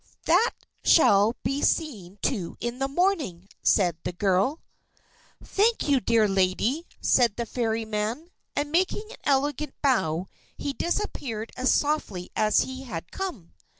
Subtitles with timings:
[0.25, 4.59] "That shall be seen to in the morning," said the girl.
[5.43, 10.25] "Thank you, dear lady," said the Fairy man, and making an elegant bow,
[10.57, 13.53] he disappeared as softly as he had come.